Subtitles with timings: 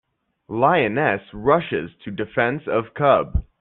[0.49, 3.45] Lioness Rushes to Defense of Cub.